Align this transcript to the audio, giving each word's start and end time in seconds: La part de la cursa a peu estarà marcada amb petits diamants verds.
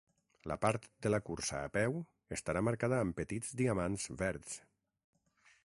La 0.51 0.55
part 0.61 0.87
de 1.05 1.11
la 1.11 1.19
cursa 1.27 1.59
a 1.65 1.67
peu 1.75 1.99
estarà 2.37 2.63
marcada 2.69 3.03
amb 3.03 3.15
petits 3.21 3.53
diamants 3.61 4.09
verds. 4.23 4.57